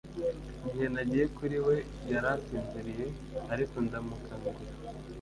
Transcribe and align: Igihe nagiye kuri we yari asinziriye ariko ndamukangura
Igihe 0.67 0.87
nagiye 0.93 1.25
kuri 1.37 1.57
we 1.65 1.75
yari 2.11 2.27
asinziriye 2.35 3.05
ariko 3.53 3.75
ndamukangura 3.85 4.59